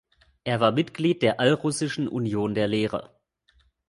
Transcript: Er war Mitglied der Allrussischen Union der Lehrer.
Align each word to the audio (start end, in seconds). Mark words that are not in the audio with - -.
Er 0.45 0.59
war 0.59 0.71
Mitglied 0.71 1.21
der 1.21 1.39
Allrussischen 1.39 2.07
Union 2.07 2.55
der 2.55 2.67
Lehrer. 2.67 3.15